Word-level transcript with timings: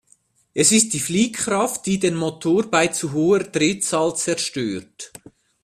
Es 0.55 0.71
ist 0.71 0.93
die 0.95 0.99
Fliehkraft, 0.99 1.85
die 1.85 1.99
den 1.99 2.15
Motor 2.15 2.71
bei 2.71 2.87
zu 2.87 3.11
hoher 3.13 3.43
Drehzahl 3.43 4.15
zerstört. 4.15 5.11